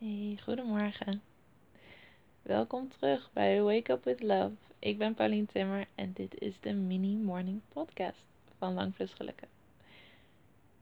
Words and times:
Hey, 0.00 0.38
goedemorgen. 0.42 1.22
Welkom 2.42 2.88
terug 2.88 3.30
bij 3.32 3.62
Wake 3.62 3.92
Up 3.92 4.04
With 4.04 4.22
Love. 4.22 4.54
Ik 4.78 4.98
ben 4.98 5.14
Pauline 5.14 5.46
Timmer 5.46 5.86
en 5.94 6.12
dit 6.12 6.40
is 6.40 6.60
de 6.60 6.72
Mini 6.72 7.16
Morning 7.16 7.60
Podcast 7.68 8.26
van 8.58 8.74
Lang 8.74 8.94
Gelukken. 8.96 9.48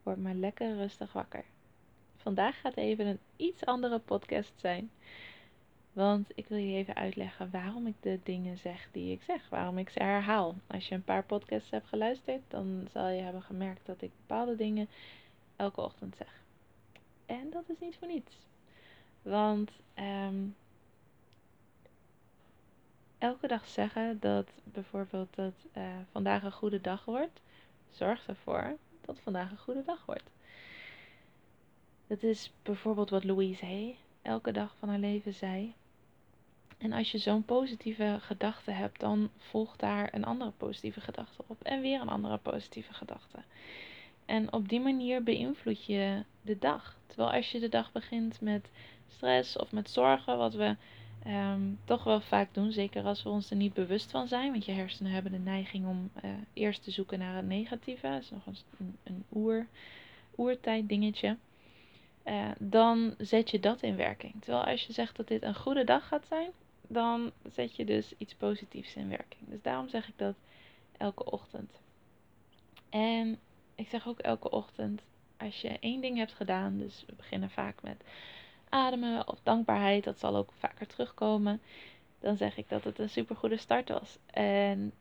Word 0.03 0.23
maar 0.23 0.35
lekker 0.35 0.77
rustig 0.77 1.13
wakker. 1.13 1.45
Vandaag 2.17 2.61
gaat 2.61 2.77
even 2.77 3.07
een 3.07 3.19
iets 3.37 3.65
andere 3.65 3.99
podcast 3.99 4.53
zijn. 4.57 4.91
Want 5.93 6.31
ik 6.35 6.47
wil 6.47 6.59
je 6.59 6.77
even 6.77 6.95
uitleggen 6.95 7.51
waarom 7.51 7.87
ik 7.87 7.97
de 8.01 8.21
dingen 8.23 8.59
zeg 8.59 8.89
die 8.93 9.13
ik 9.13 9.23
zeg. 9.23 9.49
Waarom 9.49 9.79
ik 9.79 9.89
ze 9.89 10.03
herhaal. 10.03 10.55
Als 10.67 10.89
je 10.89 10.95
een 10.95 11.05
paar 11.05 11.25
podcasts 11.25 11.71
hebt 11.71 11.89
geluisterd, 11.89 12.43
dan 12.49 12.89
zal 12.93 13.09
je 13.09 13.23
hebben 13.23 13.43
gemerkt 13.43 13.87
dat 13.87 14.03
ik 14.03 14.11
bepaalde 14.27 14.57
dingen 14.57 14.89
elke 15.57 15.81
ochtend 15.81 16.17
zeg. 16.17 16.43
En 17.27 17.51
dat 17.51 17.65
is 17.69 17.79
niet 17.81 17.97
voor 17.97 18.09
niets. 18.09 18.47
Want 19.27 19.71
um, 19.99 20.57
elke 23.19 23.47
dag 23.47 23.67
zeggen 23.67 24.21
dat 24.21 24.49
bijvoorbeeld 24.65 25.35
dat 25.35 25.53
uh, 25.77 25.83
vandaag 26.11 26.43
een 26.43 26.53
goede 26.53 26.81
dag 26.81 27.05
wordt, 27.05 27.41
zorgt 27.91 28.27
ervoor 28.27 28.77
dat 29.01 29.19
vandaag 29.23 29.51
een 29.51 29.59
goede 29.59 29.83
dag 29.85 30.07
wordt. 30.07 30.31
Dat 32.07 32.23
is 32.23 32.53
bijvoorbeeld 32.63 33.11
wat 33.11 33.25
Louise 33.25 33.65
Hay 33.65 33.97
elke 34.23 34.53
dag 34.53 34.75
van 34.79 34.89
haar 34.89 34.99
leven 34.99 35.35
zei. 35.35 35.75
En 36.79 36.93
als 36.93 37.13
je 37.13 37.19
zo'n 37.19 37.45
positieve 37.45 38.19
gedachte 38.21 38.71
hebt, 38.71 39.01
dan 39.01 39.31
volgt 39.39 39.79
daar 39.79 40.15
een 40.15 40.25
andere 40.25 40.51
positieve 40.51 41.01
gedachte 41.01 41.43
op. 41.47 41.63
En 41.63 41.81
weer 41.81 42.01
een 42.01 42.09
andere 42.09 42.39
positieve 42.39 42.95
gedachte. 42.95 43.39
En 44.27 44.53
op 44.53 44.69
die 44.69 44.81
manier 44.81 45.23
beïnvloed 45.23 45.85
je 45.85 46.23
de 46.43 46.59
dag. 46.59 46.97
Terwijl 47.07 47.33
als 47.33 47.51
je 47.51 47.61
de 47.61 47.69
dag 47.69 47.93
begint 47.93 48.41
met 48.41 48.71
stress 49.09 49.57
of 49.57 49.73
met 49.73 49.91
zorgen, 49.91 50.39
wat 50.39 50.55
we 50.55 50.77
um, 51.27 51.79
toch 51.85 52.05
wel 52.05 52.21
vaak 52.21 52.55
doen, 52.55 52.73
zeker 52.73 53.05
als 53.05 53.23
we 53.23 53.29
ons 53.29 53.51
er 53.51 53.57
niet 53.57 53.75
bewust 53.75 54.11
van 54.11 54.29
zijn, 54.29 54.51
want 54.51 54.65
je 54.65 54.73
hersenen 54.73 55.13
hebben 55.13 55.33
de 55.33 55.39
neiging 55.39 55.87
om 55.87 56.11
uh, 56.25 56.31
eerst 56.53 56.83
te 56.83 56.91
zoeken 56.91 57.19
naar 57.19 57.37
het 57.37 57.47
negatieve, 57.47 58.09
dat 58.09 58.23
is 58.23 58.31
nog 58.31 58.47
een, 59.05 59.25
oer, 59.35 59.67
oertijd 60.37 60.89
dingetje, 60.89 61.37
uh, 62.25 62.51
dan 62.59 63.15
zet 63.19 63.51
je 63.51 63.61
dat 63.61 63.83
in 63.83 63.97
werking. 63.97 64.35
Terwijl 64.41 64.65
als 64.65 64.87
je 64.87 64.93
zegt 64.93 65.17
dat 65.17 65.29
dit 65.29 65.43
een 65.43 65.55
goede 65.55 65.85
dag 65.85 66.09
gaat 66.09 66.27
zijn, 66.27 66.51
dan 66.89 67.33
zet 67.53 67.77
je 67.77 67.85
dus 67.85 68.13
iets 68.19 68.35
positiefs 68.35 68.95
in 68.95 69.09
werking. 69.09 69.41
Dus 69.49 69.63
daarom 69.63 69.89
zeg 69.89 70.09
ik 70.09 70.15
dat 70.17 70.35
elke 70.99 71.25
ochtend. 71.31 71.71
En 72.89 73.39
ik 73.77 73.89
zeg 73.89 74.09
ook 74.09 74.19
elke 74.19 74.51
ochtend, 74.51 75.03
als 75.37 75.61
je 75.61 75.79
één 75.79 76.01
ding 76.01 76.17
hebt 76.17 76.33
gedaan, 76.33 76.79
dus 76.79 77.05
we 77.07 77.15
beginnen 77.17 77.51
vaak 77.51 77.83
met 77.83 78.05
ademen 78.69 79.29
of 79.29 79.39
dankbaarheid, 79.43 80.05
dat 80.05 80.19
zal 80.19 80.37
ook 80.37 80.53
vaker 80.59 80.87
terugkomen, 80.87 81.61
dan 82.21 82.37
zeg 82.37 82.57
ik 82.57 82.69
dat 82.69 82.85
het 82.85 82.99
een 82.99 83.09
super 83.09 83.37
goede 83.37 83.57
start 83.57 83.89
was. 83.89 84.19
En 84.27 84.93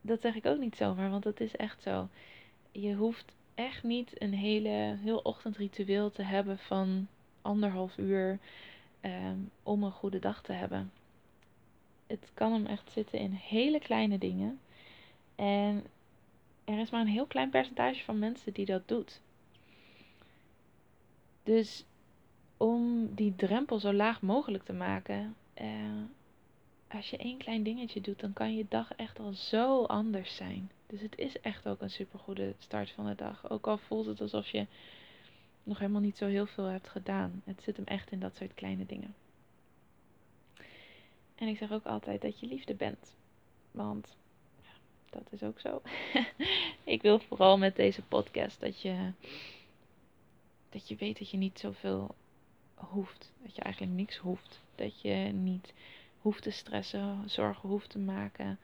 dat 0.00 0.20
zeg 0.20 0.34
ik 0.34 0.46
ook 0.46 0.58
niet 0.58 0.76
zomaar, 0.76 1.10
want 1.10 1.24
het 1.24 1.40
is 1.40 1.56
echt 1.56 1.82
zo. 1.82 2.08
Je 2.72 2.94
hoeft 2.94 3.34
echt 3.54 3.82
niet 3.82 4.22
een 4.22 4.34
hele, 4.34 4.98
heel 5.02 5.18
ochtendritueel 5.18 6.10
te 6.10 6.22
hebben 6.22 6.58
van 6.58 7.08
anderhalf 7.42 7.98
uur 7.98 8.38
um, 9.00 9.50
om 9.62 9.82
een 9.82 9.92
goede 9.92 10.18
dag 10.18 10.42
te 10.42 10.52
hebben. 10.52 10.92
Het 12.06 12.30
kan 12.34 12.52
hem 12.52 12.66
echt 12.66 12.90
zitten 12.92 13.18
in 13.18 13.32
hele 13.32 13.78
kleine 13.78 14.18
dingen. 14.18 14.60
En 15.34 15.84
er 16.64 16.78
is 16.78 16.90
maar 16.90 17.00
een 17.00 17.06
heel 17.06 17.26
klein 17.26 17.50
percentage 17.50 18.04
van 18.04 18.18
mensen 18.18 18.52
die 18.52 18.66
dat 18.66 18.88
doet. 18.88 19.20
Dus 21.42 21.84
om 22.56 23.14
die 23.14 23.34
drempel 23.36 23.78
zo 23.78 23.92
laag 23.92 24.20
mogelijk 24.20 24.64
te 24.64 24.72
maken, 24.72 25.36
uh, 25.60 26.02
als 26.88 27.10
je 27.10 27.16
één 27.16 27.38
klein 27.38 27.62
dingetje 27.62 28.00
doet, 28.00 28.20
dan 28.20 28.32
kan 28.32 28.56
je 28.56 28.66
dag 28.68 28.94
echt 28.94 29.18
al 29.18 29.32
zo 29.32 29.84
anders 29.84 30.36
zijn. 30.36 30.70
Dus 30.86 31.00
het 31.00 31.18
is 31.18 31.40
echt 31.40 31.68
ook 31.68 31.80
een 31.80 31.90
supergoede 31.90 32.54
start 32.58 32.90
van 32.90 33.06
de 33.06 33.14
dag. 33.14 33.50
Ook 33.50 33.66
al 33.66 33.78
voelt 33.78 34.06
het 34.06 34.20
alsof 34.20 34.48
je 34.48 34.66
nog 35.62 35.78
helemaal 35.78 36.00
niet 36.00 36.16
zo 36.16 36.26
heel 36.26 36.46
veel 36.46 36.64
hebt 36.64 36.88
gedaan. 36.88 37.42
Het 37.44 37.62
zit 37.62 37.76
hem 37.76 37.86
echt 37.86 38.10
in 38.10 38.20
dat 38.20 38.36
soort 38.36 38.54
kleine 38.54 38.86
dingen. 38.86 39.14
En 41.34 41.48
ik 41.48 41.56
zeg 41.56 41.72
ook 41.72 41.84
altijd 41.86 42.20
dat 42.20 42.40
je 42.40 42.46
liefde 42.46 42.74
bent. 42.74 43.16
Want 43.70 44.16
dat 45.12 45.22
is 45.30 45.42
ook 45.42 45.60
zo. 45.60 45.82
ik 46.84 47.02
wil 47.02 47.18
vooral 47.18 47.58
met 47.58 47.76
deze 47.76 48.02
podcast 48.02 48.60
dat 48.60 48.80
je, 48.80 49.12
dat 50.70 50.88
je 50.88 50.96
weet 50.96 51.18
dat 51.18 51.30
je 51.30 51.36
niet 51.36 51.58
zoveel 51.58 52.14
hoeft. 52.74 53.32
Dat 53.42 53.56
je 53.56 53.62
eigenlijk 53.62 53.94
niks 53.94 54.16
hoeft. 54.16 54.60
Dat 54.74 55.00
je 55.00 55.14
niet 55.32 55.72
hoeft 56.20 56.42
te 56.42 56.50
stressen, 56.50 57.22
zorgen 57.26 57.68
hoeft 57.68 57.90
te 57.90 57.98
maken. 57.98 58.58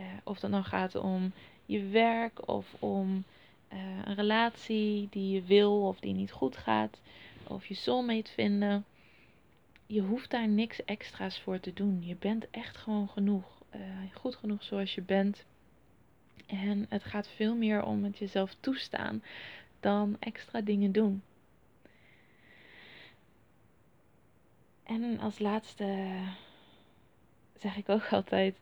Uh, 0.00 0.06
of 0.24 0.40
dat 0.40 0.50
nou 0.50 0.64
gaat 0.64 0.94
om 0.94 1.32
je 1.66 1.88
werk 1.88 2.48
of 2.48 2.74
om 2.78 3.24
uh, 3.72 3.78
een 4.04 4.14
relatie 4.14 5.08
die 5.10 5.34
je 5.34 5.42
wil 5.42 5.86
of 5.86 6.00
die 6.00 6.14
niet 6.14 6.32
goed 6.32 6.56
gaat. 6.56 7.00
Of 7.46 7.66
je 7.66 7.74
soulmate 7.74 8.30
vinden. 8.30 8.84
Je 9.86 10.00
hoeft 10.00 10.30
daar 10.30 10.48
niks 10.48 10.84
extra's 10.84 11.40
voor 11.40 11.60
te 11.60 11.72
doen. 11.72 12.02
Je 12.04 12.16
bent 12.16 12.50
echt 12.50 12.76
gewoon 12.76 13.08
genoeg. 13.08 13.44
Uh, 13.74 13.80
goed 14.14 14.34
genoeg 14.34 14.62
zoals 14.62 14.94
je 14.94 15.02
bent. 15.02 15.44
En 16.62 16.86
het 16.88 17.04
gaat 17.04 17.28
veel 17.28 17.54
meer 17.54 17.84
om 17.84 18.04
het 18.04 18.18
jezelf 18.18 18.56
toestaan 18.60 19.22
dan 19.80 20.16
extra 20.20 20.60
dingen 20.60 20.92
doen. 20.92 21.22
En 24.82 25.18
als 25.20 25.38
laatste 25.38 26.18
zeg 27.58 27.76
ik 27.76 27.88
ook 27.88 28.06
altijd, 28.18 28.58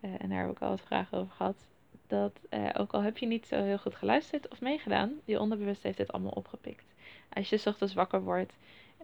uh, 0.00 0.22
en 0.22 0.28
daar 0.28 0.40
heb 0.40 0.50
ik 0.50 0.62
al 0.62 0.68
wat 0.68 0.80
vragen 0.80 1.18
over 1.18 1.32
gehad, 1.32 1.66
dat 2.06 2.40
uh, 2.50 2.68
ook 2.76 2.92
al 2.92 3.02
heb 3.02 3.18
je 3.18 3.26
niet 3.26 3.46
zo 3.46 3.62
heel 3.62 3.78
goed 3.78 3.94
geluisterd 3.94 4.48
of 4.48 4.60
meegedaan, 4.60 5.12
je 5.24 5.40
onderbewust 5.40 5.82
heeft 5.82 5.96
dit 5.96 6.12
allemaal 6.12 6.32
opgepikt. 6.32 6.84
Als 7.32 7.48
je 7.48 7.62
ochtends 7.64 7.94
wakker 7.94 8.22
wordt, 8.22 8.56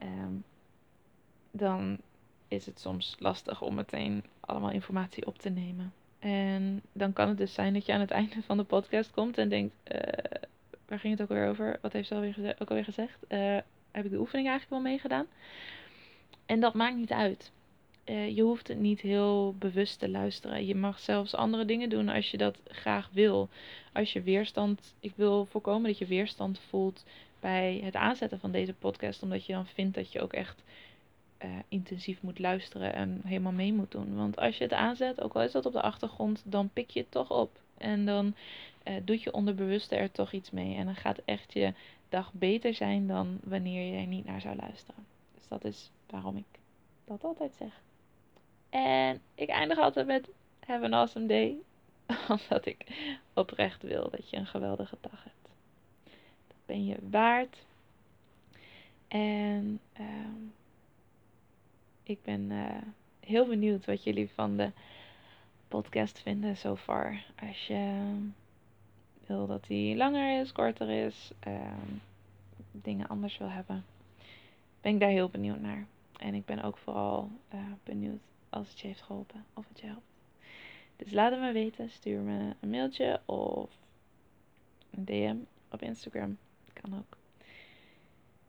um, 0.02 0.44
dan 1.50 1.98
is 2.48 2.66
het 2.66 2.80
soms 2.80 3.16
lastig 3.18 3.62
om 3.62 3.74
meteen 3.74 4.24
allemaal 4.40 4.70
informatie 4.70 5.26
op 5.26 5.38
te 5.38 5.50
nemen. 5.50 5.92
En 6.26 6.82
dan 6.92 7.12
kan 7.12 7.28
het 7.28 7.38
dus 7.38 7.54
zijn 7.54 7.72
dat 7.72 7.86
je 7.86 7.92
aan 7.92 8.00
het 8.00 8.10
einde 8.10 8.42
van 8.42 8.56
de 8.56 8.64
podcast 8.64 9.10
komt 9.10 9.38
en 9.38 9.48
denkt, 9.48 9.74
uh, 9.92 10.00
waar 10.88 10.98
ging 10.98 11.12
het 11.12 11.22
ook 11.22 11.36
weer 11.36 11.48
over? 11.48 11.78
Wat 11.82 11.92
heeft 11.92 12.08
ze 12.08 12.14
alweer 12.14 12.34
geze 12.34 12.56
ook 12.58 12.68
alweer 12.68 12.84
gezegd? 12.84 13.18
heb 13.90 14.04
ik 14.04 14.10
de 14.10 14.18
oefening 14.18 14.48
eigenlijk 14.48 14.82
wel 14.82 14.92
meegedaan? 14.92 15.26
En 16.46 16.60
dat 16.60 16.74
maakt 16.74 16.96
niet 16.96 17.12
uit. 17.12 17.52
Uh, 18.04 18.36
je 18.36 18.42
hoeft 18.42 18.68
het 18.68 18.78
niet 18.78 19.00
heel 19.00 19.54
bewust 19.58 19.98
te 19.98 20.08
luisteren. 20.08 20.66
Je 20.66 20.74
mag 20.74 20.98
zelfs 20.98 21.34
andere 21.34 21.64
dingen 21.64 21.88
doen 21.88 22.08
als 22.08 22.30
je 22.30 22.36
dat 22.36 22.58
graag 22.64 23.10
wil. 23.12 23.48
Als 23.92 24.12
je 24.12 24.22
weerstand, 24.22 24.94
ik 25.00 25.12
wil 25.16 25.44
voorkomen 25.44 25.88
dat 25.88 25.98
je 25.98 26.06
weerstand 26.06 26.60
voelt 26.68 27.04
bij 27.40 27.80
het 27.84 27.94
aanzetten 27.94 28.40
van 28.40 28.50
deze 28.50 28.74
podcast, 28.74 29.22
omdat 29.22 29.46
je 29.46 29.52
dan 29.52 29.66
vindt 29.66 29.94
dat 29.94 30.12
je 30.12 30.20
ook 30.20 30.32
echt 30.32 30.62
uh, 31.44 31.50
intensief 31.68 32.22
moet 32.22 32.38
luisteren 32.38 32.94
en 32.94 33.20
helemaal 33.24 33.52
mee 33.52 33.72
moet 33.72 33.90
doen. 33.90 34.16
Want 34.16 34.38
als 34.38 34.58
je 34.58 34.64
het 34.64 34.72
aanzet, 34.72 35.20
ook 35.20 35.34
al 35.34 35.42
is 35.42 35.52
dat 35.52 35.66
op 35.66 35.72
de 35.72 35.82
achtergrond, 35.82 36.42
dan 36.44 36.70
pik 36.72 36.90
je 36.90 37.00
het 37.00 37.10
toch 37.10 37.30
op. 37.30 37.60
En 37.78 38.06
dan 38.06 38.34
uh, 38.84 38.94
doet 39.04 39.22
je 39.22 39.32
onderbewuste 39.32 39.96
er 39.96 40.12
toch 40.12 40.32
iets 40.32 40.50
mee. 40.50 40.76
En 40.76 40.84
dan 40.84 40.96
gaat 40.96 41.20
echt 41.24 41.52
je 41.52 41.72
dag 42.08 42.32
beter 42.32 42.74
zijn 42.74 43.06
dan 43.06 43.38
wanneer 43.42 43.92
je 43.92 44.00
er 44.00 44.06
niet 44.06 44.24
naar 44.24 44.40
zou 44.40 44.56
luisteren. 44.56 45.06
Dus 45.34 45.48
dat 45.48 45.64
is 45.64 45.90
waarom 46.10 46.36
ik 46.36 46.58
dat 47.04 47.24
altijd 47.24 47.54
zeg. 47.54 47.80
En 48.70 49.20
ik 49.34 49.48
eindig 49.48 49.78
altijd 49.78 50.06
met 50.06 50.28
have 50.66 50.84
an 50.84 50.94
awesome 50.94 51.26
day. 51.26 51.56
Omdat 52.28 52.66
ik 52.66 52.86
oprecht 53.34 53.82
wil 53.82 54.10
dat 54.10 54.30
je 54.30 54.36
een 54.36 54.46
geweldige 54.46 54.96
dag 55.00 55.24
hebt. 55.24 55.48
Dat 56.46 56.56
ben 56.66 56.84
je 56.84 56.96
waard. 57.10 57.64
En 59.08 59.80
uh, 60.00 60.06
ik 62.08 62.22
ben 62.22 62.50
uh, 62.50 62.82
heel 63.20 63.46
benieuwd 63.46 63.84
wat 63.84 64.04
jullie 64.04 64.30
van 64.30 64.56
de 64.56 64.70
podcast 65.68 66.18
vinden 66.18 66.56
so 66.56 66.76
far. 66.76 67.24
Als 67.48 67.66
je 67.66 68.12
wil 69.26 69.46
dat 69.46 69.64
die 69.66 69.96
langer 69.96 70.40
is, 70.40 70.52
korter 70.52 71.06
is, 71.06 71.30
uh, 71.46 71.72
dingen 72.72 73.08
anders 73.08 73.38
wil 73.38 73.50
hebben, 73.50 73.84
ben 74.80 74.94
ik 74.94 75.00
daar 75.00 75.08
heel 75.08 75.28
benieuwd 75.28 75.60
naar. 75.60 75.86
En 76.16 76.34
ik 76.34 76.44
ben 76.44 76.62
ook 76.62 76.76
vooral 76.76 77.30
uh, 77.54 77.60
benieuwd 77.84 78.20
als 78.48 78.68
het 78.68 78.80
je 78.80 78.86
heeft 78.86 79.02
geholpen 79.02 79.44
of 79.54 79.68
het 79.68 79.80
je 79.80 79.86
helpt. 79.86 80.14
Dus 80.96 81.12
laat 81.12 81.30
het 81.30 81.40
me 81.40 81.52
weten. 81.52 81.90
Stuur 81.90 82.20
me 82.20 82.54
een 82.60 82.70
mailtje 82.70 83.20
of 83.24 83.70
een 84.90 85.04
DM 85.04 85.36
op 85.70 85.82
Instagram. 85.82 86.38
Kan 86.72 86.98
ook. 86.98 87.16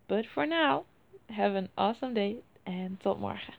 But 0.06 0.28
for 0.28 0.48
now, 0.48 0.86
have 1.26 1.56
an 1.56 1.70
awesome 1.74 2.14
day 2.14 2.42
en 2.68 2.98
tot 2.98 3.20
morgen. 3.20 3.54